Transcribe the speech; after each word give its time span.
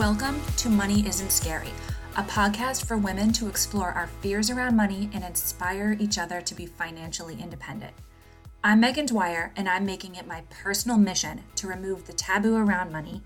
Welcome 0.00 0.40
to 0.56 0.70
Money 0.70 1.06
Isn't 1.06 1.30
Scary, 1.30 1.68
a 2.16 2.22
podcast 2.22 2.86
for 2.86 2.96
women 2.96 3.34
to 3.34 3.48
explore 3.48 3.90
our 3.90 4.06
fears 4.06 4.48
around 4.48 4.74
money 4.74 5.10
and 5.12 5.22
inspire 5.22 5.94
each 6.00 6.16
other 6.16 6.40
to 6.40 6.54
be 6.54 6.64
financially 6.64 7.36
independent. 7.38 7.92
I'm 8.64 8.80
Megan 8.80 9.04
Dwyer, 9.04 9.52
and 9.56 9.68
I'm 9.68 9.84
making 9.84 10.14
it 10.14 10.26
my 10.26 10.42
personal 10.48 10.96
mission 10.96 11.42
to 11.56 11.66
remove 11.66 12.06
the 12.06 12.14
taboo 12.14 12.56
around 12.56 12.90
money 12.90 13.20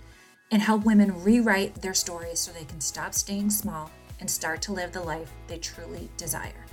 and 0.50 0.60
help 0.60 0.84
women 0.84 1.22
rewrite 1.22 1.80
their 1.80 1.94
stories 1.94 2.40
so 2.40 2.50
they 2.50 2.64
can 2.64 2.80
stop 2.80 3.14
staying 3.14 3.50
small 3.50 3.88
and 4.18 4.28
start 4.28 4.60
to 4.62 4.72
live 4.72 4.90
the 4.90 5.00
life 5.00 5.30
they 5.46 5.58
truly 5.58 6.10
desire. 6.16 6.66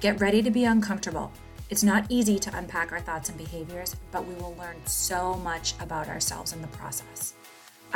Get 0.00 0.20
ready 0.20 0.42
to 0.42 0.50
be 0.50 0.64
uncomfortable. 0.64 1.30
It's 1.70 1.84
not 1.84 2.06
easy 2.08 2.40
to 2.40 2.58
unpack 2.58 2.90
our 2.90 2.98
thoughts 2.98 3.28
and 3.28 3.38
behaviors, 3.38 3.94
but 4.10 4.26
we 4.26 4.34
will 4.34 4.56
learn 4.58 4.84
so 4.84 5.34
much 5.34 5.74
about 5.78 6.08
ourselves 6.08 6.52
in 6.52 6.60
the 6.60 6.66
process. 6.66 7.34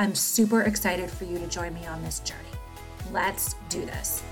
I'm 0.00 0.14
super 0.14 0.62
excited 0.62 1.10
for 1.10 1.24
you 1.24 1.40
to 1.40 1.48
join 1.48 1.74
me 1.74 1.84
on 1.84 2.00
this 2.04 2.20
journey. 2.20 2.40
Let's 3.10 3.56
do 3.68 3.84
this. 3.84 4.22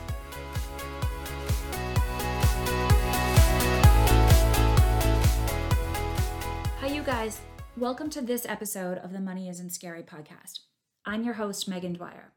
Hi, 6.79 6.87
you 6.87 7.03
guys. 7.03 7.41
Welcome 7.77 8.11
to 8.11 8.21
this 8.21 8.47
episode 8.49 8.99
of 8.99 9.13
the 9.13 9.19
Money 9.19 9.49
Isn't 9.49 9.71
Scary 9.71 10.05
podcast. 10.05 10.61
I'm 11.05 11.25
your 11.25 11.35
host, 11.35 11.67
Megan 11.67 11.95
Dwyer. 11.95 12.31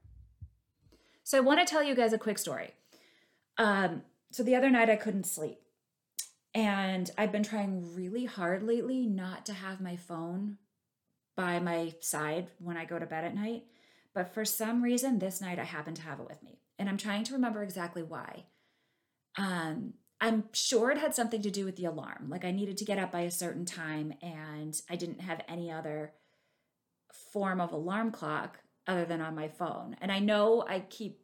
So, 1.23 1.38
I 1.38 1.41
want 1.41 1.59
to 1.59 1.71
tell 1.71 1.83
you 1.83 1.93
guys 1.93 2.14
a 2.14 2.17
quick 2.17 2.39
story. 2.39 2.71
Um, 3.59 4.02
so, 4.31 4.41
the 4.41 4.55
other 4.55 4.71
night 4.71 4.89
I 4.89 4.95
couldn't 4.95 5.27
sleep. 5.27 5.59
And 6.55 7.11
I've 7.16 7.31
been 7.31 7.43
trying 7.43 7.93
really 7.93 8.25
hard 8.25 8.64
lately 8.64 9.05
not 9.05 9.45
to 9.45 9.53
have 9.53 9.80
my 9.80 9.97
phone 9.97 10.58
by 11.35 11.59
my 11.59 11.94
side 12.02 12.49
when 12.59 12.77
I 12.77 12.85
go 12.85 12.99
to 12.99 13.05
bed 13.05 13.23
at 13.23 13.35
night. 13.35 13.63
But 14.13 14.33
for 14.33 14.44
some 14.44 14.81
reason, 14.81 15.19
this 15.19 15.41
night 15.41 15.59
I 15.59 15.63
happen 15.63 15.94
to 15.95 16.02
have 16.02 16.19
it 16.19 16.27
with 16.27 16.44
me. 16.44 16.59
And 16.77 16.89
I'm 16.89 16.97
trying 16.97 17.23
to 17.25 17.33
remember 17.33 17.63
exactly 17.63 18.03
why. 18.03 18.45
Um, 19.38 19.94
I'm 20.21 20.45
sure 20.53 20.91
it 20.91 20.97
had 20.97 21.16
something 21.16 21.41
to 21.41 21.52
do 21.52 21.63
with 21.66 21.77
the 21.77 21.86
alarm. 21.86 22.27
Like 22.30 22.44
I 22.44 22.52
needed 22.52 22.77
to 22.77 22.86
get 22.86 22.99
up 22.99 23.11
by 23.11 23.21
a 23.21 23.31
certain 23.31 23.66
time 23.66 24.13
and 24.21 24.80
I 24.89 24.95
didn't 24.95 25.21
have 25.21 25.41
any 25.47 25.71
other 25.71 26.13
form 27.31 27.61
of 27.61 27.71
alarm 27.71 28.11
clock 28.11 28.59
other 28.87 29.05
than 29.05 29.21
on 29.21 29.36
my 29.36 29.48
phone. 29.48 29.95
And 30.02 30.11
I 30.11 30.20
know 30.20 30.65
I 30.67 30.81
keep 30.81 31.20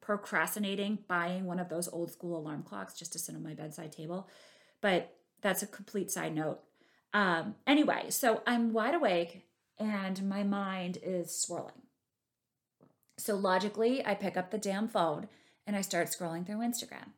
procrastinating 0.00 0.98
buying 1.08 1.44
one 1.44 1.58
of 1.58 1.68
those 1.68 1.88
old 1.88 2.10
school 2.10 2.36
alarm 2.38 2.62
clocks 2.62 2.94
just 2.94 3.12
to 3.12 3.18
sit 3.18 3.34
on 3.34 3.42
my 3.42 3.54
bedside 3.54 3.92
table. 3.92 4.28
But 4.80 5.16
that's 5.40 5.62
a 5.62 5.66
complete 5.66 6.10
side 6.10 6.34
note. 6.34 6.60
Um, 7.14 7.54
anyway, 7.66 8.06
so 8.10 8.42
I'm 8.46 8.72
wide 8.72 8.94
awake 8.94 9.46
and 9.78 10.28
my 10.28 10.42
mind 10.42 10.98
is 11.02 11.34
swirling. 11.34 11.82
So 13.16 13.36
logically, 13.36 14.04
I 14.04 14.14
pick 14.14 14.36
up 14.36 14.50
the 14.50 14.58
damn 14.58 14.88
phone 14.88 15.28
and 15.66 15.76
I 15.76 15.80
start 15.80 16.08
scrolling 16.08 16.44
through 16.44 16.58
Instagram. 16.58 17.12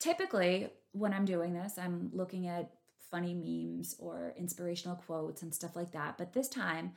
Typically, 0.00 0.70
when 0.92 1.12
I'm 1.12 1.26
doing 1.26 1.52
this, 1.52 1.78
I'm 1.78 2.10
looking 2.12 2.48
at 2.48 2.72
funny 3.10 3.34
memes 3.34 3.96
or 3.98 4.32
inspirational 4.36 4.96
quotes 4.96 5.42
and 5.42 5.54
stuff 5.54 5.76
like 5.76 5.92
that. 5.92 6.16
But 6.16 6.32
this 6.32 6.48
time, 6.48 6.92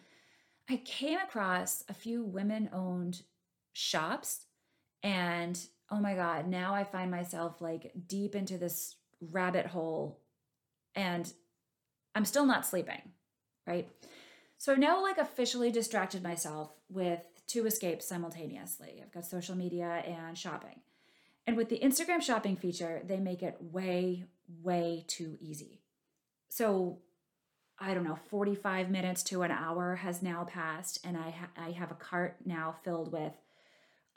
I 0.69 0.77
came 0.77 1.19
across 1.19 1.83
a 1.89 1.93
few 1.93 2.23
women 2.23 2.69
owned 2.71 3.21
shops. 3.73 4.45
And 5.03 5.59
oh 5.91 5.99
my 5.99 6.15
God, 6.15 6.47
now 6.47 6.73
I 6.73 6.83
find 6.83 7.11
myself 7.11 7.61
like 7.61 7.91
deep 8.07 8.35
into 8.35 8.57
this 8.57 8.95
rabbit 9.19 9.65
hole. 9.65 10.21
And 10.95 11.31
I'm 12.19 12.25
still 12.25 12.45
not 12.45 12.65
sleeping, 12.65 13.01
right? 13.65 13.87
So 14.57 14.73
I've 14.73 14.77
now 14.77 15.01
like 15.01 15.17
officially 15.17 15.71
distracted 15.71 16.21
myself 16.21 16.69
with 16.89 17.21
two 17.47 17.65
escapes 17.65 18.05
simultaneously. 18.05 19.01
I've 19.01 19.13
got 19.13 19.25
social 19.25 19.55
media 19.55 20.03
and 20.05 20.37
shopping. 20.37 20.81
And 21.47 21.55
with 21.55 21.69
the 21.69 21.79
Instagram 21.79 22.21
shopping 22.21 22.57
feature, 22.57 23.01
they 23.05 23.21
make 23.21 23.41
it 23.41 23.55
way, 23.61 24.25
way 24.61 25.05
too 25.07 25.37
easy. 25.39 25.79
So 26.49 26.97
I 27.79 27.93
don't 27.93 28.03
know, 28.03 28.19
45 28.29 28.89
minutes 28.89 29.23
to 29.23 29.43
an 29.43 29.51
hour 29.51 29.95
has 29.95 30.21
now 30.21 30.43
passed, 30.43 30.99
and 31.05 31.15
I, 31.15 31.29
ha- 31.29 31.51
I 31.55 31.71
have 31.71 31.89
a 31.89 31.95
cart 31.95 32.35
now 32.43 32.75
filled 32.83 33.13
with 33.13 33.31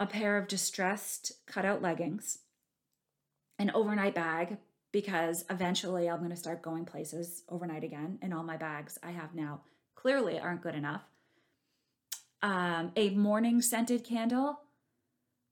a 0.00 0.08
pair 0.08 0.36
of 0.38 0.48
distressed 0.48 1.30
cutout 1.46 1.80
leggings, 1.80 2.38
an 3.60 3.70
overnight 3.72 4.16
bag 4.16 4.56
because 4.92 5.44
eventually 5.50 6.08
I'm 6.08 6.18
going 6.18 6.30
to 6.30 6.36
start 6.36 6.62
going 6.62 6.84
places 6.84 7.42
overnight 7.48 7.82
again, 7.84 8.18
and 8.22 8.32
all 8.32 8.44
my 8.44 8.56
bags 8.56 8.98
I 9.02 9.10
have 9.10 9.34
now 9.34 9.62
clearly 9.94 10.38
aren't 10.38 10.62
good 10.62 10.74
enough. 10.74 11.02
Um, 12.42 12.92
a 12.96 13.10
morning 13.10 13.62
scented 13.62 14.04
candle, 14.04 14.60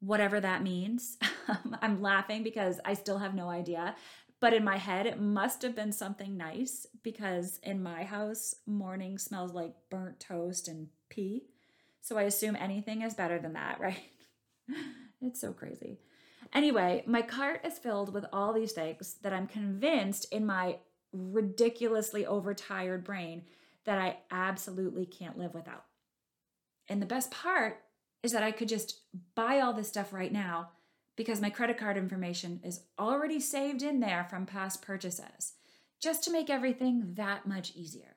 whatever 0.00 0.40
that 0.40 0.62
means. 0.62 1.18
I'm 1.82 2.02
laughing 2.02 2.42
because 2.42 2.80
I 2.84 2.94
still 2.94 3.18
have 3.18 3.34
no 3.34 3.48
idea. 3.48 3.94
But 4.40 4.54
in 4.54 4.64
my 4.64 4.78
head, 4.78 5.06
it 5.06 5.20
must 5.20 5.62
have 5.62 5.76
been 5.76 5.92
something 5.92 6.36
nice 6.36 6.86
because 7.02 7.60
in 7.62 7.82
my 7.82 8.04
house, 8.04 8.54
morning 8.66 9.18
smells 9.18 9.52
like 9.52 9.74
burnt 9.90 10.18
toast 10.18 10.66
and 10.66 10.88
pee. 11.10 11.44
So 12.00 12.16
I 12.16 12.22
assume 12.22 12.56
anything 12.56 13.02
is 13.02 13.14
better 13.14 13.38
than 13.38 13.52
that, 13.52 13.78
right? 13.80 14.00
it's 15.20 15.40
so 15.40 15.52
crazy. 15.52 15.98
Anyway, 16.52 17.04
my 17.06 17.22
cart 17.22 17.64
is 17.64 17.78
filled 17.78 18.12
with 18.12 18.24
all 18.32 18.52
these 18.52 18.72
things 18.72 19.16
that 19.22 19.32
I'm 19.32 19.46
convinced 19.46 20.26
in 20.32 20.44
my 20.44 20.78
ridiculously 21.12 22.26
overtired 22.26 23.04
brain 23.04 23.42
that 23.84 23.98
I 23.98 24.18
absolutely 24.30 25.06
can't 25.06 25.38
live 25.38 25.54
without. 25.54 25.84
And 26.88 27.00
the 27.00 27.06
best 27.06 27.30
part 27.30 27.82
is 28.22 28.32
that 28.32 28.42
I 28.42 28.50
could 28.50 28.68
just 28.68 29.00
buy 29.34 29.60
all 29.60 29.72
this 29.72 29.88
stuff 29.88 30.12
right 30.12 30.32
now 30.32 30.70
because 31.16 31.40
my 31.40 31.50
credit 31.50 31.78
card 31.78 31.96
information 31.96 32.60
is 32.64 32.84
already 32.98 33.40
saved 33.40 33.82
in 33.82 34.00
there 34.00 34.26
from 34.28 34.46
past 34.46 34.82
purchases, 34.82 35.54
just 36.02 36.24
to 36.24 36.32
make 36.32 36.50
everything 36.50 37.14
that 37.14 37.46
much 37.46 37.74
easier. 37.74 38.16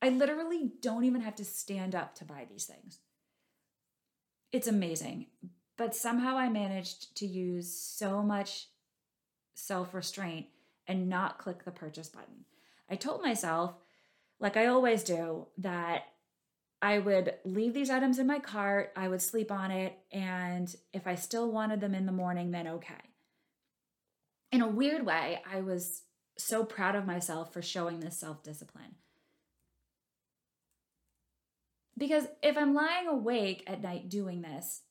I 0.00 0.08
literally 0.08 0.72
don't 0.80 1.04
even 1.04 1.20
have 1.20 1.36
to 1.36 1.44
stand 1.44 1.94
up 1.94 2.14
to 2.16 2.24
buy 2.24 2.46
these 2.48 2.64
things. 2.64 3.00
It's 4.52 4.68
amazing, 4.68 5.26
but 5.82 5.96
somehow 5.96 6.38
I 6.38 6.48
managed 6.48 7.16
to 7.16 7.26
use 7.26 7.74
so 7.74 8.22
much 8.22 8.68
self 9.56 9.92
restraint 9.94 10.46
and 10.86 11.08
not 11.08 11.40
click 11.40 11.64
the 11.64 11.72
purchase 11.72 12.08
button. 12.08 12.44
I 12.88 12.94
told 12.94 13.20
myself, 13.20 13.74
like 14.38 14.56
I 14.56 14.66
always 14.66 15.02
do, 15.02 15.48
that 15.58 16.04
I 16.80 17.00
would 17.00 17.34
leave 17.44 17.74
these 17.74 17.90
items 17.90 18.20
in 18.20 18.28
my 18.28 18.38
cart, 18.38 18.92
I 18.94 19.08
would 19.08 19.20
sleep 19.20 19.50
on 19.50 19.72
it, 19.72 19.98
and 20.12 20.72
if 20.92 21.08
I 21.08 21.16
still 21.16 21.50
wanted 21.50 21.80
them 21.80 21.96
in 21.96 22.06
the 22.06 22.12
morning, 22.12 22.52
then 22.52 22.68
okay. 22.68 23.02
In 24.52 24.62
a 24.62 24.68
weird 24.68 25.04
way, 25.04 25.42
I 25.52 25.62
was 25.62 26.02
so 26.38 26.62
proud 26.62 26.94
of 26.94 27.06
myself 27.06 27.52
for 27.52 27.60
showing 27.60 27.98
this 27.98 28.20
self 28.20 28.44
discipline. 28.44 28.94
Because 31.98 32.28
if 32.40 32.56
I'm 32.56 32.72
lying 32.72 33.08
awake 33.08 33.64
at 33.66 33.82
night 33.82 34.08
doing 34.08 34.42
this, 34.42 34.82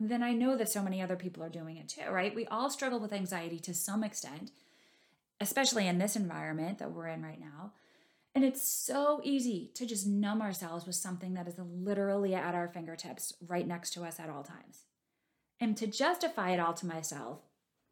then 0.00 0.22
I 0.22 0.32
know 0.32 0.56
that 0.56 0.68
so 0.68 0.82
many 0.82 1.02
other 1.02 1.16
people 1.16 1.42
are 1.42 1.48
doing 1.48 1.76
it 1.76 1.88
too, 1.88 2.08
right? 2.10 2.34
We 2.34 2.46
all 2.46 2.70
struggle 2.70 3.00
with 3.00 3.12
anxiety 3.12 3.58
to 3.60 3.74
some 3.74 4.04
extent, 4.04 4.52
especially 5.40 5.86
in 5.88 5.98
this 5.98 6.16
environment 6.16 6.78
that 6.78 6.92
we're 6.92 7.08
in 7.08 7.22
right 7.22 7.40
now. 7.40 7.72
And 8.34 8.44
it's 8.44 8.62
so 8.62 9.20
easy 9.24 9.72
to 9.74 9.86
just 9.86 10.06
numb 10.06 10.40
ourselves 10.40 10.86
with 10.86 10.94
something 10.94 11.34
that 11.34 11.48
is 11.48 11.58
literally 11.58 12.34
at 12.34 12.54
our 12.54 12.68
fingertips, 12.68 13.32
right 13.46 13.66
next 13.66 13.90
to 13.94 14.04
us 14.04 14.20
at 14.20 14.30
all 14.30 14.44
times. 14.44 14.84
And 15.58 15.76
to 15.76 15.88
justify 15.88 16.50
it 16.50 16.60
all 16.60 16.74
to 16.74 16.86
myself, 16.86 17.40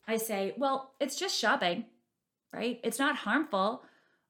I 0.06 0.18
say, 0.18 0.54
well, 0.56 0.92
it's 1.00 1.18
just 1.18 1.36
shopping, 1.36 1.86
right? 2.52 2.78
It's 2.84 3.00
not 3.00 3.16
harmful, 3.16 3.82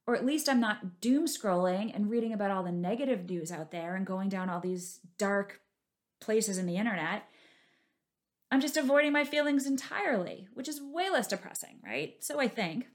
or 0.06 0.16
at 0.16 0.24
least 0.24 0.48
I'm 0.48 0.60
not 0.60 1.02
doom 1.02 1.26
scrolling 1.26 1.94
and 1.94 2.08
reading 2.08 2.32
about 2.32 2.50
all 2.50 2.62
the 2.62 2.72
negative 2.72 3.28
news 3.28 3.52
out 3.52 3.70
there 3.70 3.94
and 3.94 4.06
going 4.06 4.30
down 4.30 4.48
all 4.48 4.60
these 4.60 5.00
dark 5.18 5.60
places 6.20 6.56
in 6.56 6.64
the 6.64 6.78
internet 6.78 7.24
I'm 8.56 8.62
just 8.62 8.78
avoiding 8.78 9.12
my 9.12 9.24
feelings 9.24 9.66
entirely, 9.66 10.48
which 10.54 10.66
is 10.66 10.80
way 10.80 11.10
less 11.10 11.26
depressing, 11.26 11.78
right? 11.84 12.14
So 12.20 12.40
I 12.40 12.48
think. 12.48 12.86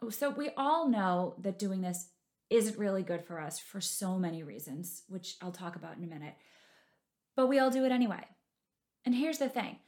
Oh, 0.00 0.08
so 0.08 0.30
we 0.30 0.50
all 0.56 0.88
know 0.88 1.34
that 1.40 1.58
doing 1.58 1.80
this 1.80 2.10
isn't 2.48 2.78
really 2.78 3.02
good 3.02 3.24
for 3.24 3.40
us 3.40 3.58
for 3.58 3.80
so 3.80 4.20
many 4.20 4.44
reasons, 4.44 5.02
which 5.08 5.34
I'll 5.42 5.50
talk 5.50 5.74
about 5.74 5.96
in 5.96 6.04
a 6.04 6.06
minute. 6.06 6.34
But 7.34 7.48
we 7.48 7.58
all 7.58 7.70
do 7.70 7.84
it 7.84 7.90
anyway. 7.90 8.24
And 9.04 9.16
here's 9.16 9.38
the 9.38 9.48
thing 9.48 9.78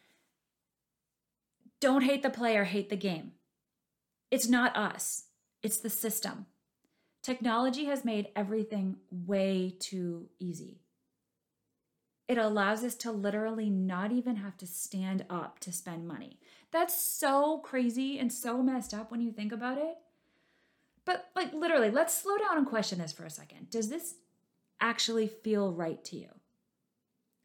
don't 1.80 2.02
hate 2.02 2.25
the 2.25 2.30
player, 2.30 2.64
hate 2.64 2.90
the 2.90 2.96
game. 2.96 3.34
It's 4.28 4.48
not 4.48 4.76
us, 4.76 5.26
it's 5.62 5.78
the 5.78 5.88
system. 5.88 6.46
Technology 7.22 7.84
has 7.84 8.04
made 8.04 8.30
everything 8.34 8.96
way 9.12 9.76
too 9.78 10.30
easy 10.40 10.80
it 12.28 12.38
allows 12.38 12.84
us 12.84 12.94
to 12.96 13.10
literally 13.10 13.70
not 13.70 14.12
even 14.12 14.36
have 14.36 14.56
to 14.58 14.66
stand 14.66 15.25
up 15.30 15.58
to 15.60 15.72
spend 15.72 16.06
money. 16.06 16.38
That's 16.70 16.94
so 16.94 17.58
crazy 17.58 18.19
and 18.19 18.32
so 18.32 18.62
messed 18.62 18.92
up 18.92 19.10
when 19.10 19.20
you 19.20 19.32
think 19.32 19.50
about 19.50 19.78
it. 19.78 19.96
But 21.04 21.30
like 21.34 21.54
literally, 21.54 21.90
let's 21.90 22.16
slow 22.16 22.36
down 22.36 22.58
and 22.58 22.66
question 22.66 22.98
this 22.98 23.12
for 23.12 23.25
a 23.25 23.30
second. 23.30 23.70
Does 23.70 23.88
this 23.88 24.16
actually 24.80 25.28
feel 25.28 25.72
right 25.72 26.02
to 26.04 26.16
you. 26.16 26.28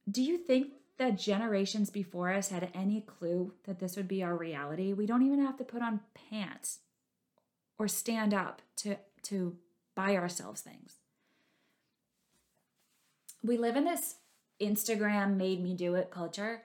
Do 0.09 0.21
you 0.21 0.38
think 0.38 0.74
that 0.97 1.18
generations 1.18 1.89
before 1.89 2.31
us 2.31 2.50
had 2.50 2.69
any 2.74 3.01
clue 3.01 3.53
that 3.65 3.80
this 3.80 3.95
would 3.95 4.07
be 4.07 4.24
our 4.24 4.35
reality? 4.35 4.94
We 4.94 5.06
don't 5.06 5.25
even 5.25 5.44
have 5.44 5.57
to 5.57 5.63
put 5.63 5.81
on 5.81 6.01
pants 6.30 6.80
or 7.80 7.88
stand 7.88 8.33
up 8.33 8.62
to, 8.77 8.97
to 9.24 9.57
buy 9.95 10.15
ourselves 10.15 10.62
things. 10.62 10.97
We 13.41 13.57
live 13.57 13.75
in 13.75 13.85
this 13.85 14.15
Instagram 14.65 15.38
made 15.38 15.62
me 15.62 15.74
do 15.75 15.95
it 15.95 16.12
culture. 16.12 16.63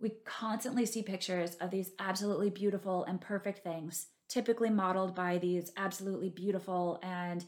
We 0.00 0.10
constantly 0.24 0.86
see 0.86 1.02
pictures 1.02 1.56
of 1.56 1.70
these 1.70 1.90
absolutely 1.98 2.50
beautiful 2.50 3.04
and 3.04 3.20
perfect 3.20 3.64
things, 3.64 4.06
typically 4.28 4.70
modeled 4.70 5.14
by 5.14 5.38
these 5.38 5.72
absolutely 5.76 6.28
beautiful 6.28 7.00
and 7.02 7.44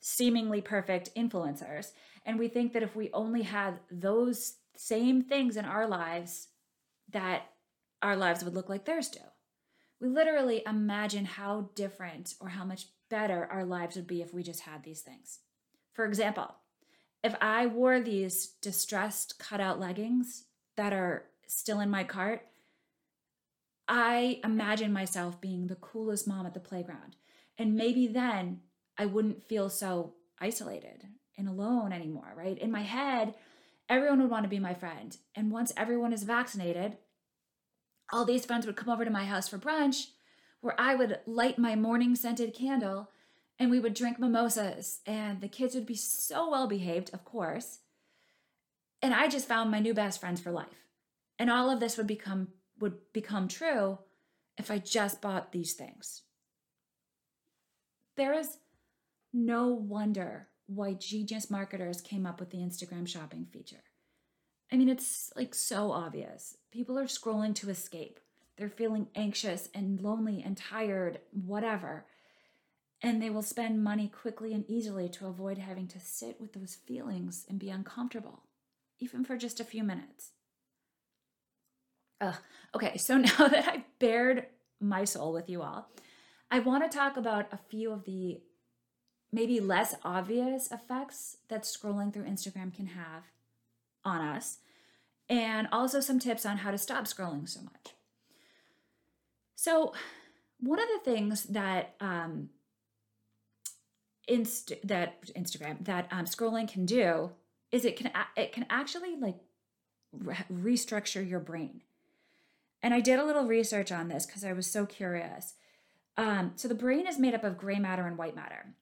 seemingly 0.00 0.60
perfect 0.60 1.14
influencers. 1.16 1.92
And 2.24 2.38
we 2.38 2.48
think 2.48 2.72
that 2.72 2.82
if 2.82 2.94
we 2.94 3.10
only 3.12 3.42
had 3.42 3.80
those 3.90 4.56
same 4.76 5.22
things 5.22 5.56
in 5.56 5.64
our 5.64 5.86
lives, 5.86 6.48
that 7.10 7.44
our 8.02 8.16
lives 8.16 8.44
would 8.44 8.54
look 8.54 8.68
like 8.68 8.84
theirs 8.84 9.08
do. 9.08 9.20
We 10.00 10.08
literally 10.08 10.62
imagine 10.66 11.24
how 11.24 11.70
different 11.74 12.34
or 12.40 12.50
how 12.50 12.64
much 12.64 12.88
better 13.08 13.48
our 13.50 13.64
lives 13.64 13.96
would 13.96 14.06
be 14.06 14.20
if 14.20 14.34
we 14.34 14.42
just 14.42 14.60
had 14.60 14.82
these 14.82 15.00
things. 15.00 15.38
For 15.92 16.04
example, 16.04 16.54
if 17.22 17.34
I 17.40 17.66
wore 17.66 18.00
these 18.00 18.46
distressed 18.60 19.38
cutout 19.38 19.80
leggings 19.80 20.44
that 20.76 20.92
are 20.92 21.24
still 21.46 21.80
in 21.80 21.90
my 21.90 22.04
cart, 22.04 22.42
I 23.88 24.40
imagine 24.44 24.92
myself 24.92 25.40
being 25.40 25.66
the 25.66 25.76
coolest 25.76 26.26
mom 26.26 26.46
at 26.46 26.54
the 26.54 26.60
playground. 26.60 27.16
And 27.58 27.74
maybe 27.74 28.06
then 28.06 28.60
I 28.98 29.06
wouldn't 29.06 29.44
feel 29.44 29.70
so 29.70 30.14
isolated 30.40 31.04
and 31.38 31.48
alone 31.48 31.92
anymore, 31.92 32.32
right? 32.36 32.58
In 32.58 32.70
my 32.70 32.82
head, 32.82 33.34
everyone 33.88 34.20
would 34.20 34.30
want 34.30 34.44
to 34.44 34.48
be 34.48 34.58
my 34.58 34.74
friend. 34.74 35.16
And 35.34 35.50
once 35.50 35.72
everyone 35.76 36.12
is 36.12 36.24
vaccinated, 36.24 36.98
all 38.12 38.24
these 38.24 38.44
friends 38.44 38.66
would 38.66 38.76
come 38.76 38.92
over 38.92 39.04
to 39.04 39.10
my 39.10 39.24
house 39.24 39.48
for 39.48 39.58
brunch 39.58 40.08
where 40.60 40.78
I 40.80 40.94
would 40.94 41.20
light 41.26 41.58
my 41.58 41.76
morning 41.76 42.14
scented 42.16 42.54
candle 42.54 43.10
and 43.58 43.70
we 43.70 43.80
would 43.80 43.94
drink 43.94 44.18
mimosas 44.18 45.00
and 45.06 45.40
the 45.40 45.48
kids 45.48 45.74
would 45.74 45.86
be 45.86 45.94
so 45.94 46.50
well 46.50 46.66
behaved, 46.66 47.10
of 47.12 47.24
course. 47.24 47.80
And 49.02 49.14
I 49.14 49.28
just 49.28 49.48
found 49.48 49.70
my 49.70 49.78
new 49.78 49.94
best 49.94 50.20
friends 50.20 50.40
for 50.40 50.50
life. 50.50 50.84
And 51.38 51.50
all 51.50 51.70
of 51.70 51.80
this 51.80 51.96
would 51.96 52.06
become 52.06 52.48
would 52.78 53.12
become 53.12 53.48
true 53.48 53.98
if 54.58 54.70
I 54.70 54.78
just 54.78 55.22
bought 55.22 55.52
these 55.52 55.74
things. 55.74 56.22
There 58.16 58.34
is 58.34 58.58
no 59.32 59.68
wonder 59.68 60.48
why 60.66 60.94
genius 60.94 61.50
marketers 61.50 62.00
came 62.00 62.26
up 62.26 62.40
with 62.40 62.50
the 62.50 62.58
Instagram 62.58 63.06
shopping 63.06 63.46
feature. 63.52 63.84
I 64.72 64.76
mean, 64.76 64.88
it's 64.88 65.32
like 65.36 65.54
so 65.54 65.92
obvious. 65.92 66.56
People 66.70 66.98
are 66.98 67.04
scrolling 67.04 67.54
to 67.56 67.70
escape. 67.70 68.18
They're 68.56 68.68
feeling 68.68 69.08
anxious 69.14 69.68
and 69.74 70.00
lonely 70.00 70.42
and 70.44 70.56
tired, 70.56 71.20
whatever. 71.30 72.06
And 73.06 73.22
they 73.22 73.30
will 73.30 73.42
spend 73.42 73.84
money 73.84 74.08
quickly 74.08 74.52
and 74.52 74.68
easily 74.68 75.08
to 75.10 75.28
avoid 75.28 75.58
having 75.58 75.86
to 75.88 76.00
sit 76.00 76.40
with 76.40 76.54
those 76.54 76.74
feelings 76.74 77.46
and 77.48 77.56
be 77.56 77.70
uncomfortable, 77.70 78.42
even 78.98 79.22
for 79.24 79.36
just 79.36 79.60
a 79.60 79.64
few 79.64 79.84
minutes. 79.84 80.32
Ugh. 82.20 82.34
Okay, 82.74 82.96
so 82.96 83.16
now 83.38 83.46
that 83.46 83.68
I've 83.68 83.84
bared 84.00 84.46
my 84.80 85.04
soul 85.04 85.32
with 85.32 85.48
you 85.48 85.62
all, 85.62 85.88
I 86.50 86.58
want 86.58 86.82
to 86.82 86.98
talk 86.98 87.16
about 87.16 87.46
a 87.52 87.56
few 87.56 87.92
of 87.92 88.06
the 88.06 88.40
maybe 89.30 89.60
less 89.60 89.94
obvious 90.02 90.72
effects 90.72 91.36
that 91.46 91.62
scrolling 91.62 92.12
through 92.12 92.24
Instagram 92.24 92.74
can 92.74 92.86
have 92.86 93.22
on 94.04 94.20
us, 94.20 94.58
and 95.28 95.68
also 95.70 96.00
some 96.00 96.18
tips 96.18 96.44
on 96.44 96.56
how 96.56 96.72
to 96.72 96.78
stop 96.78 97.04
scrolling 97.04 97.48
so 97.48 97.60
much. 97.62 97.94
So, 99.54 99.94
one 100.58 100.80
of 100.80 100.88
the 100.88 101.08
things 101.08 101.44
that 101.44 101.94
um, 102.00 102.50
Inst- 104.28 104.72
that 104.82 105.24
Instagram 105.36 105.84
that 105.84 106.08
um, 106.10 106.24
scrolling 106.24 106.70
can 106.70 106.84
do 106.84 107.30
is 107.70 107.84
it 107.84 107.96
can 107.96 108.10
it 108.36 108.52
can 108.52 108.66
actually 108.68 109.16
like 109.16 109.36
re- 110.12 110.36
restructure 110.52 111.28
your 111.28 111.40
brain. 111.40 111.82
And 112.82 112.92
I 112.92 113.00
did 113.00 113.18
a 113.18 113.24
little 113.24 113.46
research 113.46 113.90
on 113.90 114.08
this 114.08 114.26
because 114.26 114.44
I 114.44 114.52
was 114.52 114.70
so 114.70 114.86
curious. 114.86 115.54
Um, 116.16 116.52
so 116.56 116.68
the 116.68 116.74
brain 116.74 117.06
is 117.06 117.18
made 117.18 117.34
up 117.34 117.44
of 117.44 117.58
gray 117.58 117.78
matter 117.78 118.06
and 118.06 118.16
white 118.16 118.36
matter. 118.36 118.74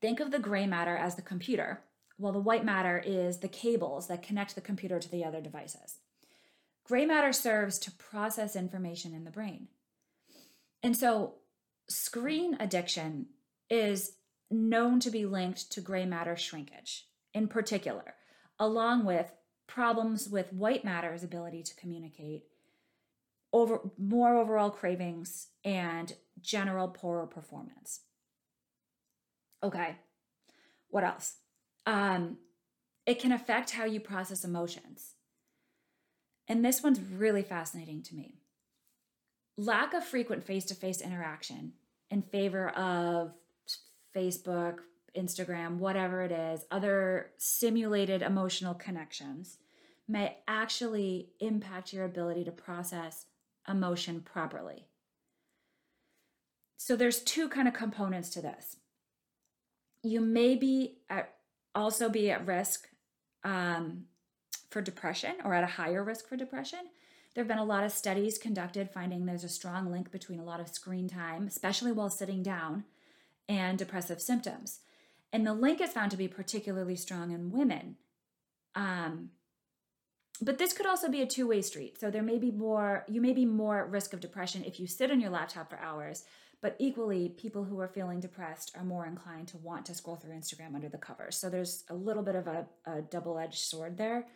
Think 0.00 0.20
of 0.20 0.30
the 0.30 0.38
gray 0.38 0.66
matter 0.66 0.96
as 0.96 1.14
the 1.14 1.22
computer, 1.22 1.82
while 2.16 2.32
the 2.32 2.38
white 2.38 2.64
matter 2.64 3.02
is 3.04 3.38
the 3.38 3.48
cables 3.48 4.08
that 4.08 4.22
connect 4.22 4.54
the 4.54 4.60
computer 4.60 4.98
to 4.98 5.10
the 5.10 5.24
other 5.24 5.40
devices. 5.40 5.98
Gray 6.84 7.06
matter 7.06 7.32
serves 7.32 7.78
to 7.78 7.90
process 7.90 8.56
information 8.56 9.14
in 9.14 9.24
the 9.24 9.30
brain. 9.30 9.68
And 10.82 10.96
so, 10.96 11.36
screen 11.88 12.56
addiction 12.60 13.26
is 13.70 14.16
known 14.54 15.00
to 15.00 15.10
be 15.10 15.26
linked 15.26 15.70
to 15.72 15.80
gray 15.80 16.06
matter 16.06 16.36
shrinkage 16.36 17.06
in 17.32 17.48
particular, 17.48 18.14
along 18.58 19.04
with 19.04 19.32
problems 19.66 20.28
with 20.28 20.52
white 20.52 20.84
matter's 20.84 21.22
ability 21.22 21.62
to 21.62 21.74
communicate, 21.74 22.44
over 23.52 23.80
more 23.98 24.36
overall 24.36 24.70
cravings, 24.70 25.48
and 25.64 26.14
general 26.40 26.88
poorer 26.88 27.26
performance. 27.26 28.00
Okay, 29.62 29.96
what 30.88 31.04
else? 31.04 31.36
Um, 31.86 32.38
it 33.06 33.18
can 33.18 33.32
affect 33.32 33.70
how 33.70 33.84
you 33.84 34.00
process 34.00 34.44
emotions. 34.44 35.14
And 36.48 36.64
this 36.64 36.82
one's 36.82 37.00
really 37.00 37.42
fascinating 37.42 38.02
to 38.04 38.14
me. 38.14 38.38
Lack 39.56 39.94
of 39.94 40.04
frequent 40.04 40.44
face 40.44 40.64
to 40.66 40.74
face 40.74 41.00
interaction 41.00 41.72
in 42.10 42.22
favor 42.22 42.68
of 42.70 43.32
Facebook, 44.14 44.78
Instagram, 45.16 45.76
whatever 45.78 46.22
it 46.22 46.32
is, 46.32 46.64
other 46.70 47.30
simulated 47.38 48.22
emotional 48.22 48.74
connections 48.74 49.58
may 50.08 50.38
actually 50.46 51.30
impact 51.40 51.92
your 51.92 52.04
ability 52.04 52.44
to 52.44 52.52
process 52.52 53.26
emotion 53.68 54.20
properly. 54.20 54.86
So 56.76 56.96
there's 56.96 57.20
two 57.20 57.48
kind 57.48 57.66
of 57.66 57.74
components 57.74 58.28
to 58.30 58.42
this 58.42 58.76
you 60.04 60.20
may 60.20 60.54
be 60.54 60.98
at, 61.08 61.34
also 61.74 62.08
be 62.08 62.30
at 62.30 62.46
risk 62.46 62.88
um, 63.42 64.04
for 64.70 64.82
depression 64.82 65.34
or 65.44 65.54
at 65.54 65.64
a 65.64 65.68
higher 65.68 66.04
risk 66.04 66.28
for 66.28 66.36
depression. 66.36 66.80
There 67.34 67.42
have 67.42 67.48
been 67.48 67.58
a 67.58 67.64
lot 67.64 67.84
of 67.84 67.90
studies 67.90 68.38
conducted 68.38 68.90
finding 68.90 69.24
there's 69.24 69.44
a 69.44 69.48
strong 69.48 69.90
link 69.90 70.12
between 70.12 70.38
a 70.38 70.44
lot 70.44 70.60
of 70.60 70.68
screen 70.68 71.08
time, 71.08 71.46
especially 71.46 71.90
while 71.90 72.10
sitting 72.10 72.42
down, 72.42 72.84
and 73.48 73.78
depressive 73.78 74.20
symptoms. 74.20 74.80
And 75.32 75.46
the 75.46 75.54
link 75.54 75.80
is 75.80 75.90
found 75.90 76.10
to 76.12 76.16
be 76.16 76.28
particularly 76.28 76.96
strong 76.96 77.30
in 77.30 77.50
women. 77.50 77.96
Um, 78.74 79.30
but 80.40 80.58
this 80.58 80.72
could 80.72 80.86
also 80.86 81.08
be 81.08 81.22
a 81.22 81.26
two 81.26 81.46
way 81.48 81.62
street. 81.62 81.98
So 81.98 82.10
there 82.10 82.22
may 82.22 82.38
be 82.38 82.50
more, 82.50 83.04
you 83.08 83.20
may 83.20 83.32
be 83.32 83.44
more 83.44 83.80
at 83.80 83.90
risk 83.90 84.12
of 84.12 84.20
depression 84.20 84.64
if 84.64 84.78
you 84.80 84.86
sit 84.86 85.10
on 85.10 85.20
your 85.20 85.30
laptop 85.30 85.70
for 85.70 85.78
hours 85.78 86.24
but 86.64 86.76
equally, 86.78 87.28
people 87.28 87.64
who 87.64 87.78
are 87.80 87.88
feeling 87.88 88.20
depressed 88.20 88.72
are 88.74 88.84
more 88.84 89.04
inclined 89.04 89.48
to 89.48 89.58
want 89.58 89.84
to 89.84 89.94
scroll 89.94 90.16
through 90.16 90.32
Instagram 90.32 90.74
under 90.74 90.88
the 90.88 90.96
covers. 90.96 91.36
So 91.36 91.50
there's 91.50 91.84
a 91.90 91.94
little 91.94 92.22
bit 92.22 92.36
of 92.36 92.46
a, 92.46 92.66
a 92.86 93.02
double 93.02 93.38
edged 93.38 93.58
sword 93.58 93.98
there. 93.98 94.28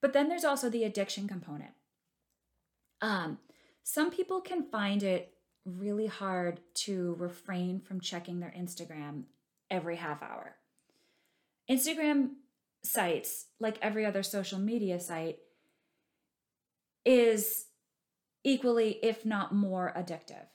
But 0.00 0.14
then 0.14 0.30
there's 0.30 0.46
also 0.46 0.70
the 0.70 0.84
addiction 0.84 1.28
component. 1.28 1.72
Um, 3.02 3.40
some 3.82 4.10
people 4.10 4.40
can 4.40 4.62
find 4.62 5.02
it 5.02 5.34
really 5.66 6.06
hard 6.06 6.60
to 6.74 7.16
refrain 7.18 7.80
from 7.80 8.00
checking 8.00 8.40
their 8.40 8.54
Instagram 8.56 9.24
every 9.70 9.96
half 9.96 10.22
hour. 10.22 10.56
Instagram 11.68 12.30
sites, 12.82 13.46
like 13.58 13.76
every 13.82 14.06
other 14.06 14.22
social 14.22 14.58
media 14.58 15.00
site, 15.00 15.38
is 17.04 17.66
equally, 18.44 18.98
if 19.02 19.26
not 19.26 19.54
more, 19.54 19.92
addictive 19.96 20.46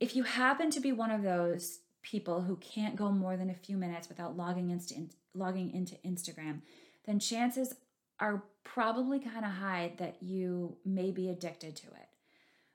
if 0.00 0.16
you 0.16 0.22
happen 0.22 0.70
to 0.70 0.80
be 0.80 0.92
one 0.92 1.10
of 1.10 1.22
those 1.22 1.80
people 2.02 2.40
who 2.40 2.56
can't 2.56 2.96
go 2.96 3.12
more 3.12 3.36
than 3.36 3.50
a 3.50 3.54
few 3.54 3.76
minutes 3.76 4.08
without 4.08 4.36
logging 4.36 4.70
into 4.70 5.08
logging 5.34 5.72
into 5.72 5.94
Instagram, 5.96 6.62
then 7.04 7.20
chances 7.20 7.74
are 8.18 8.42
probably 8.64 9.20
kind 9.20 9.44
of 9.44 9.52
high 9.52 9.92
that 9.98 10.16
you 10.22 10.76
may 10.84 11.10
be 11.10 11.28
addicted 11.28 11.76
to 11.76 11.86
it, 11.86 12.08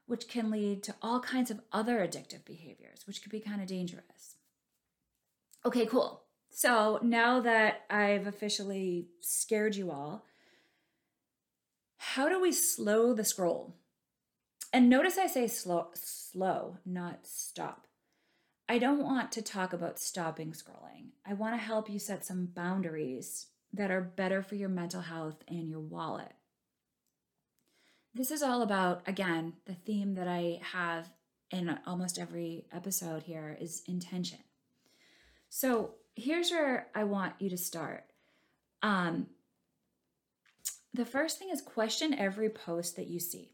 which 0.08 0.28
can 0.28 0.52
lead 0.52 0.84
to 0.84 0.96
all 1.02 1.20
kinds 1.20 1.50
of 1.50 1.62
other 1.72 2.00
addictive 2.00 2.46
behaviors, 2.46 3.06
which 3.08 3.22
could 3.22 3.32
be 3.32 3.40
kind 3.40 3.62
of 3.62 3.68
dangerous. 3.68 4.36
Okay, 5.66 5.86
cool. 5.86 6.24
So 6.50 7.00
now 7.02 7.40
that 7.42 7.86
I've 7.90 8.28
officially 8.28 9.08
scared 9.20 9.76
you 9.76 9.92
all, 9.92 10.26
how 11.98 12.30
do 12.30 12.40
we 12.40 12.52
slow 12.52 13.14
the 13.14 13.26
scroll? 13.26 13.76
And 14.72 14.90
notice 14.90 15.18
I 15.18 15.28
say 15.28 15.48
slow, 15.48 15.88
slow, 15.94 16.78
not 16.86 17.26
stop. 17.26 17.88
I 18.68 18.78
don't 18.78 19.04
want 19.04 19.32
to 19.34 19.42
talk 19.42 19.74
about 19.74 20.00
stopping 20.00 20.52
scrolling. 20.52 21.10
I 21.26 21.34
want 21.34 21.56
to 21.56 21.62
help 21.62 21.90
you 21.90 22.00
set 22.00 22.26
some 22.26 22.48
boundaries 22.48 23.48
that 23.74 23.92
are 23.92 24.02
better 24.02 24.42
for 24.42 24.56
your 24.56 24.70
mental 24.70 25.02
health 25.02 25.44
and 25.48 25.70
your 25.70 25.80
wallet. 25.80 26.34
This 28.16 28.32
is 28.32 28.42
all 28.42 28.62
about, 28.62 29.02
again, 29.08 29.56
the 29.66 29.74
theme 29.74 30.16
that 30.16 30.28
I 30.28 30.62
have 30.72 31.10
in 31.52 31.78
almost 31.86 32.18
every 32.18 32.66
episode 32.72 33.24
here 33.24 33.58
is 33.60 33.84
intention. 33.88 34.40
So 35.50 35.96
here's 36.16 36.50
where 36.50 36.88
I 36.96 37.04
want 37.04 37.34
you 37.40 37.50
to 37.50 37.58
start. 37.58 38.06
Um, 38.82 39.28
the 40.94 41.04
first 41.04 41.38
thing 41.38 41.50
is 41.52 41.62
question 41.62 42.14
every 42.14 42.50
post 42.50 42.96
that 42.96 43.08
you 43.08 43.20
see. 43.20 43.52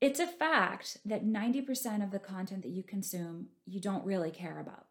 It's 0.00 0.18
a 0.18 0.26
fact 0.26 0.96
that 1.04 1.26
90% 1.26 2.02
of 2.02 2.10
the 2.10 2.18
content 2.18 2.62
that 2.62 2.70
you 2.70 2.82
consume, 2.82 3.48
you 3.66 3.82
don't 3.82 4.06
really 4.06 4.30
care 4.30 4.60
about. 4.60 4.86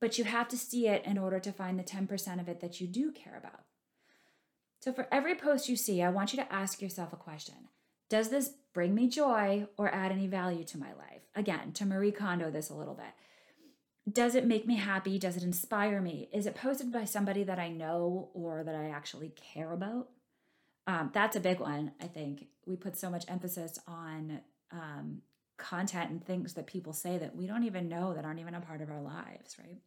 But 0.00 0.16
you 0.16 0.24
have 0.24 0.48
to 0.48 0.56
see 0.56 0.88
it 0.88 1.04
in 1.04 1.18
order 1.18 1.40
to 1.40 1.52
find 1.52 1.78
the 1.78 1.84
10% 1.84 2.40
of 2.40 2.48
it 2.48 2.60
that 2.60 2.80
you 2.80 2.86
do 2.86 3.12
care 3.12 3.36
about. 3.36 3.64
So, 4.82 4.92
for 4.92 5.06
every 5.12 5.36
post 5.36 5.68
you 5.68 5.76
see, 5.76 6.02
I 6.02 6.10
want 6.10 6.32
you 6.32 6.38
to 6.38 6.52
ask 6.52 6.82
yourself 6.82 7.12
a 7.12 7.16
question 7.16 7.54
Does 8.08 8.30
this 8.30 8.50
bring 8.74 8.94
me 8.94 9.08
joy 9.08 9.68
or 9.78 9.94
add 9.94 10.10
any 10.10 10.26
value 10.26 10.64
to 10.64 10.78
my 10.78 10.92
life? 10.94 11.22
Again, 11.36 11.72
to 11.74 11.86
Marie 11.86 12.10
Kondo 12.10 12.50
this 12.50 12.68
a 12.68 12.74
little 12.74 12.94
bit. 12.94 14.12
Does 14.12 14.34
it 14.34 14.44
make 14.44 14.66
me 14.66 14.74
happy? 14.74 15.20
Does 15.20 15.36
it 15.36 15.44
inspire 15.44 16.00
me? 16.00 16.28
Is 16.32 16.46
it 16.46 16.56
posted 16.56 16.92
by 16.92 17.04
somebody 17.04 17.44
that 17.44 17.60
I 17.60 17.68
know 17.68 18.30
or 18.34 18.64
that 18.64 18.74
I 18.74 18.88
actually 18.88 19.28
care 19.54 19.72
about? 19.72 20.08
Um, 20.88 21.10
that's 21.14 21.36
a 21.36 21.40
big 21.40 21.60
one, 21.60 21.92
I 22.00 22.08
think. 22.08 22.48
We 22.66 22.74
put 22.74 22.96
so 22.96 23.08
much 23.08 23.24
emphasis 23.28 23.78
on 23.86 24.40
um, 24.72 25.22
content 25.58 26.10
and 26.10 26.26
things 26.26 26.54
that 26.54 26.66
people 26.66 26.92
say 26.92 27.18
that 27.18 27.36
we 27.36 27.46
don't 27.46 27.62
even 27.62 27.88
know 27.88 28.14
that 28.14 28.24
aren't 28.24 28.40
even 28.40 28.56
a 28.56 28.60
part 28.60 28.80
of 28.80 28.90
our 28.90 29.00
lives, 29.00 29.56
right? 29.60 29.78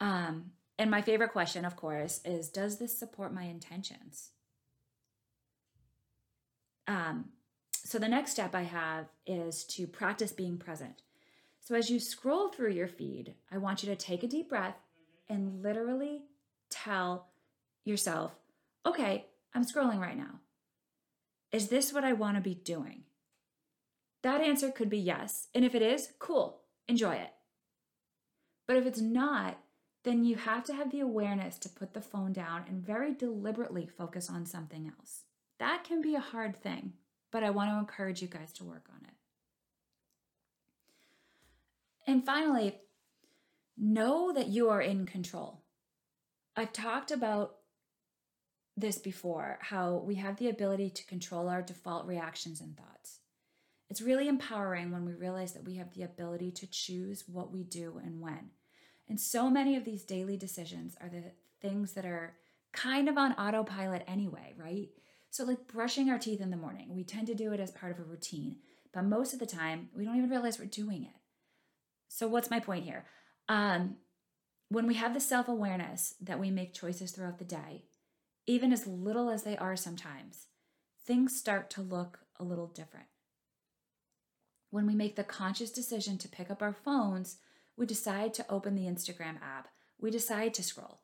Um, 0.00 0.52
and 0.80 0.90
my 0.90 1.02
favorite 1.02 1.32
question, 1.32 1.66
of 1.66 1.76
course, 1.76 2.22
is 2.24 2.48
Does 2.48 2.78
this 2.78 2.98
support 2.98 3.34
my 3.34 3.42
intentions? 3.42 4.30
Um, 6.88 7.26
so 7.74 7.98
the 7.98 8.08
next 8.08 8.30
step 8.30 8.54
I 8.54 8.62
have 8.62 9.04
is 9.26 9.64
to 9.64 9.86
practice 9.86 10.32
being 10.32 10.56
present. 10.56 11.02
So 11.60 11.74
as 11.74 11.90
you 11.90 12.00
scroll 12.00 12.48
through 12.48 12.72
your 12.72 12.88
feed, 12.88 13.34
I 13.52 13.58
want 13.58 13.82
you 13.82 13.90
to 13.90 13.94
take 13.94 14.22
a 14.22 14.26
deep 14.26 14.48
breath 14.48 14.78
and 15.28 15.62
literally 15.62 16.22
tell 16.70 17.26
yourself, 17.84 18.32
okay, 18.86 19.26
I'm 19.54 19.66
scrolling 19.66 20.00
right 20.00 20.16
now. 20.16 20.40
Is 21.52 21.68
this 21.68 21.92
what 21.92 22.04
I 22.04 22.14
want 22.14 22.38
to 22.38 22.40
be 22.40 22.54
doing? 22.54 23.02
That 24.22 24.40
answer 24.40 24.70
could 24.70 24.88
be 24.88 24.98
yes. 24.98 25.48
And 25.54 25.62
if 25.62 25.74
it 25.74 25.82
is, 25.82 26.08
cool, 26.18 26.62
enjoy 26.88 27.16
it. 27.16 27.32
But 28.66 28.78
if 28.78 28.86
it's 28.86 29.02
not, 29.02 29.58
then 30.02 30.24
you 30.24 30.36
have 30.36 30.64
to 30.64 30.74
have 30.74 30.90
the 30.90 31.00
awareness 31.00 31.58
to 31.58 31.68
put 31.68 31.92
the 31.92 32.00
phone 32.00 32.32
down 32.32 32.64
and 32.68 32.84
very 32.84 33.12
deliberately 33.12 33.86
focus 33.86 34.30
on 34.30 34.46
something 34.46 34.90
else. 34.98 35.24
That 35.58 35.84
can 35.84 36.00
be 36.00 36.14
a 36.14 36.20
hard 36.20 36.62
thing, 36.62 36.94
but 37.30 37.44
I 37.44 37.50
want 37.50 37.70
to 37.70 37.78
encourage 37.78 38.22
you 38.22 38.28
guys 38.28 38.52
to 38.54 38.64
work 38.64 38.88
on 38.90 39.04
it. 39.06 39.14
And 42.06 42.24
finally, 42.24 42.78
know 43.76 44.32
that 44.32 44.48
you 44.48 44.70
are 44.70 44.80
in 44.80 45.06
control. 45.06 45.62
I've 46.56 46.72
talked 46.72 47.10
about 47.10 47.56
this 48.76 48.98
before 48.98 49.58
how 49.60 49.96
we 49.96 50.14
have 50.16 50.36
the 50.36 50.48
ability 50.48 50.90
to 50.90 51.06
control 51.06 51.48
our 51.48 51.62
default 51.62 52.06
reactions 52.06 52.60
and 52.60 52.76
thoughts. 52.76 53.18
It's 53.90 54.00
really 54.00 54.28
empowering 54.28 54.92
when 54.92 55.04
we 55.04 55.12
realize 55.12 55.52
that 55.52 55.64
we 55.64 55.76
have 55.76 55.92
the 55.92 56.02
ability 56.02 56.52
to 56.52 56.66
choose 56.66 57.24
what 57.26 57.52
we 57.52 57.64
do 57.64 58.00
and 58.02 58.20
when. 58.20 58.50
And 59.10 59.18
so 59.20 59.50
many 59.50 59.74
of 59.74 59.84
these 59.84 60.04
daily 60.04 60.36
decisions 60.36 60.96
are 61.00 61.08
the 61.08 61.24
things 61.60 61.94
that 61.94 62.06
are 62.06 62.36
kind 62.72 63.08
of 63.08 63.18
on 63.18 63.32
autopilot 63.32 64.04
anyway, 64.06 64.54
right? 64.56 64.88
So, 65.30 65.42
like 65.42 65.66
brushing 65.66 66.08
our 66.08 66.18
teeth 66.18 66.40
in 66.40 66.50
the 66.50 66.56
morning, 66.56 66.94
we 66.94 67.02
tend 67.02 67.26
to 67.26 67.34
do 67.34 67.52
it 67.52 67.58
as 67.58 67.72
part 67.72 67.90
of 67.90 67.98
a 67.98 68.08
routine, 68.08 68.58
but 68.92 69.02
most 69.02 69.32
of 69.32 69.40
the 69.40 69.46
time, 69.46 69.88
we 69.96 70.04
don't 70.04 70.16
even 70.16 70.30
realize 70.30 70.60
we're 70.60 70.66
doing 70.66 71.02
it. 71.02 71.20
So, 72.06 72.28
what's 72.28 72.52
my 72.52 72.60
point 72.60 72.84
here? 72.84 73.04
Um, 73.48 73.96
when 74.68 74.86
we 74.86 74.94
have 74.94 75.12
the 75.12 75.20
self 75.20 75.48
awareness 75.48 76.14
that 76.20 76.38
we 76.38 76.52
make 76.52 76.72
choices 76.72 77.10
throughout 77.10 77.40
the 77.40 77.44
day, 77.44 77.86
even 78.46 78.72
as 78.72 78.86
little 78.86 79.28
as 79.28 79.42
they 79.42 79.56
are 79.56 79.74
sometimes, 79.74 80.46
things 81.04 81.36
start 81.36 81.68
to 81.70 81.82
look 81.82 82.20
a 82.38 82.44
little 82.44 82.68
different. 82.68 83.06
When 84.70 84.86
we 84.86 84.94
make 84.94 85.16
the 85.16 85.24
conscious 85.24 85.72
decision 85.72 86.16
to 86.18 86.28
pick 86.28 86.48
up 86.48 86.62
our 86.62 86.72
phones, 86.72 87.38
we 87.76 87.86
decide 87.86 88.34
to 88.34 88.46
open 88.50 88.74
the 88.74 88.86
Instagram 88.86 89.36
app. 89.42 89.68
We 90.00 90.10
decide 90.10 90.54
to 90.54 90.62
scroll. 90.62 91.00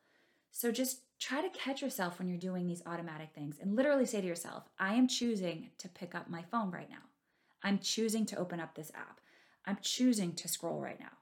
So 0.50 0.72
just 0.72 1.00
try 1.18 1.42
to 1.42 1.58
catch 1.58 1.82
yourself 1.82 2.18
when 2.18 2.28
you're 2.28 2.38
doing 2.38 2.66
these 2.66 2.82
automatic 2.86 3.30
things 3.34 3.58
and 3.60 3.74
literally 3.74 4.06
say 4.06 4.20
to 4.20 4.26
yourself, 4.26 4.64
I 4.78 4.94
am 4.94 5.08
choosing 5.08 5.70
to 5.78 5.88
pick 5.88 6.14
up 6.14 6.28
my 6.28 6.42
phone 6.50 6.70
right 6.70 6.90
now. 6.90 7.04
I'm 7.62 7.78
choosing 7.78 8.26
to 8.26 8.36
open 8.36 8.60
up 8.60 8.74
this 8.74 8.92
app. 8.94 9.20
I'm 9.64 9.78
choosing 9.82 10.34
to 10.34 10.48
scroll 10.48 10.80
right 10.80 11.00
now. 11.00 11.12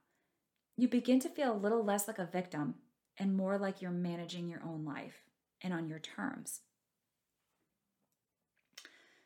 You 0.77 0.89
begin 0.89 1.21
to 1.21 1.29
feel 1.29 1.53
a 1.53 1.57
little 1.57 1.85
less 1.85 2.09
like 2.09 2.19
a 2.19 2.27
victim 2.27 2.75
and 3.19 3.37
more 3.37 3.59
like 3.59 3.81
you're 3.81 3.91
managing 3.91 4.49
your 4.49 4.63
own 4.65 4.85
life 4.85 5.23
and 5.63 5.73
on 5.73 5.89
your 5.89 6.01
terms. 6.01 6.61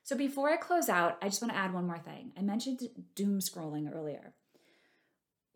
So 0.02 0.16
before 0.16 0.50
I 0.50 0.56
close 0.56 0.88
out, 0.88 1.18
I 1.20 1.28
just 1.28 1.42
want 1.42 1.52
to 1.52 1.58
add 1.58 1.74
one 1.74 1.86
more 1.86 1.98
thing. 1.98 2.32
I 2.36 2.42
mentioned 2.42 2.80
doom 3.14 3.40
scrolling 3.40 3.94
earlier 3.94 4.32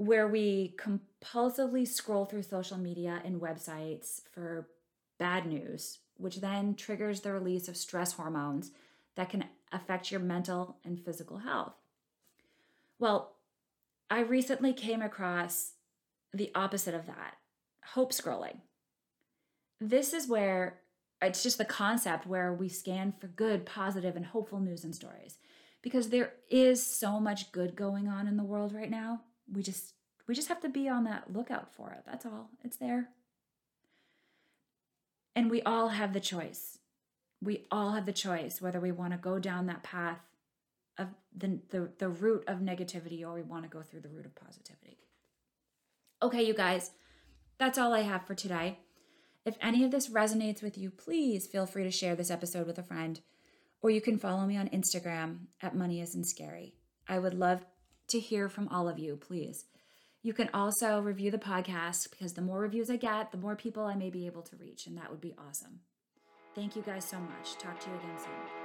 where 0.03 0.27
we 0.27 0.75
compulsively 0.77 1.87
scroll 1.87 2.25
through 2.25 2.43
social 2.43 2.77
media 2.77 3.23
and 3.25 3.41
websites 3.41 4.23
for 4.33 4.69
bad 5.19 5.47
news, 5.47 6.01
which 6.17 6.41
then 6.41 6.75
triggers 6.75 7.21
the 7.21 7.33
release 7.33 7.69
of 7.69 7.77
stress 7.77 8.15
hormones 8.15 8.73
that 9.15 9.31
can 9.31 9.45
affect 9.71 10.11
your 10.11 10.19
mental 10.19 10.77
and 10.85 10.99
physical 10.99 11.39
health. 11.39 11.75
Well, 12.99 13.37
I 14.11 14.21
recently 14.21 14.73
came 14.73 15.03
across 15.03 15.75
the 16.35 16.51
opposite 16.53 16.95
of 16.95 17.07
that 17.07 17.37
hope 17.95 18.13
scrolling. 18.13 18.57
This 19.81 20.13
is 20.13 20.27
where 20.27 20.81
it's 21.21 21.45
just 21.45 21.59
the 21.59 21.65
concept 21.65 22.27
where 22.27 22.53
we 22.53 22.69
scan 22.69 23.15
for 23.21 23.29
good, 23.29 23.65
positive, 23.67 24.17
and 24.17 24.27
hopeful 24.27 24.59
news 24.59 24.83
and 24.83 24.95
stories 24.97 25.39
because 25.81 26.09
there 26.09 26.33
is 26.51 26.85
so 26.85 27.21
much 27.21 27.53
good 27.53 27.77
going 27.77 28.09
on 28.09 28.27
in 28.27 28.37
the 28.37 28.43
world 28.43 28.75
right 28.75 28.91
now 28.91 29.21
we 29.53 29.63
just 29.63 29.95
we 30.27 30.35
just 30.35 30.49
have 30.49 30.61
to 30.61 30.69
be 30.69 30.89
on 30.89 31.05
that 31.05 31.33
lookout 31.33 31.75
for 31.75 31.91
it. 31.91 32.05
That's 32.07 32.25
all. 32.25 32.51
It's 32.63 32.77
there. 32.77 33.09
And 35.35 35.51
we 35.51 35.63
all 35.63 35.89
have 35.89 36.13
the 36.13 36.21
choice. 36.21 36.79
We 37.41 37.67
all 37.71 37.93
have 37.93 38.07
the 38.07 38.13
choice 38.13 38.61
whether 38.61 38.81
we 38.81 38.93
want 38.93 39.13
to 39.13 39.19
go 39.19 39.39
down 39.39 39.67
that 39.67 39.83
path 39.83 40.21
of 40.99 41.09
the, 41.37 41.59
the, 41.71 41.91
the 41.99 42.09
route 42.09 42.45
of 42.47 42.59
negativity 42.59 43.23
or 43.27 43.35
we 43.35 43.43
want 43.43 43.65
to 43.65 43.69
go 43.69 43.83
through 43.83 44.01
the 44.01 44.09
route 44.09 44.27
of 44.27 44.35
positivity. 44.35 44.99
Okay, 46.23 46.45
you 46.45 46.55
guys, 46.55 46.93
that's 47.59 47.79
all 47.79 47.93
I 47.93 48.01
have 48.01 48.27
for 48.27 48.35
today. 48.35 48.79
If 49.45 49.57
any 49.61 49.83
of 49.85 49.91
this 49.91 50.09
resonates 50.09 50.63
with 50.63 50.79
you, 50.79 50.91
please 50.91 51.47
feel 51.47 51.67
free 51.67 51.83
to 51.83 51.91
share 51.91 52.15
this 52.15 52.31
episode 52.31 52.67
with 52.67 52.79
a 52.79 52.83
friend, 52.83 53.21
or 53.81 53.91
you 53.91 54.01
can 54.01 54.19
follow 54.19 54.47
me 54.47 54.57
on 54.57 54.69
Instagram 54.69 55.47
at 55.61 55.75
Money 55.75 56.01
Isn't 56.01 56.25
Scary. 56.25 56.77
I 57.09 57.19
would 57.19 57.35
love 57.35 57.65
to 58.13 58.21
hear 58.21 58.49
from 58.49 58.69
all 58.69 58.89
of 58.89 58.99
you, 58.99 59.17
please. 59.17 59.65
You 60.23 60.33
can 60.33 60.49
also 60.55 61.01
review 61.01 61.31
the 61.31 61.39
podcast 61.39 62.11
because 62.11 62.35
the 62.35 62.43
more 62.43 62.61
reviews 62.61 62.89
I 62.89 62.97
get, 62.97 63.33
the 63.33 63.39
more 63.39 63.57
people 63.57 63.85
I 63.85 63.97
may 63.97 64.11
be 64.11 64.27
able 64.27 64.43
to 64.43 64.57
reach, 64.57 64.87
and 64.87 64.97
that 64.97 65.11
would 65.11 65.21
be 65.21 65.35
awesome. 65.49 65.81
Thank 66.55 66.77
you 66.77 66.83
guys 66.83 67.05
so 67.05 67.19
much. 67.19 67.59
Talk 67.59 67.81
to 67.81 67.91
you 67.91 67.97
again 67.97 68.19
soon. 68.19 68.62